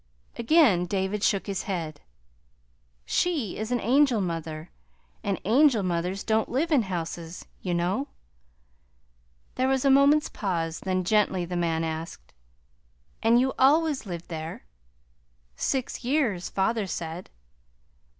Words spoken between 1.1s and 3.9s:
shook his head. "She is an